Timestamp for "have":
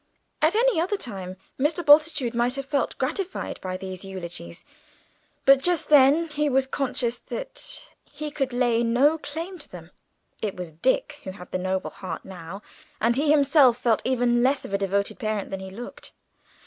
2.55-2.65